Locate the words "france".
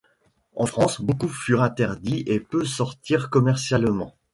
0.65-0.99